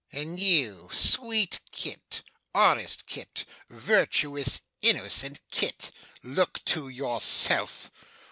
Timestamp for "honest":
2.55-3.05